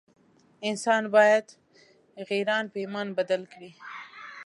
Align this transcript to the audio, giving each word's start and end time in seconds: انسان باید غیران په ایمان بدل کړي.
انسان 0.69 1.03
باید 1.15 1.45
غیران 2.29 2.63
په 2.71 2.77
ایمان 2.83 3.07
بدل 3.17 3.41
کړي. 3.53 3.71